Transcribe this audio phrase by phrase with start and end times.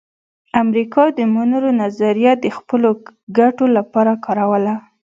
[0.63, 2.89] امریکا د مونرو نظریه د خپلو
[3.39, 4.73] ګټو لپاره کاروله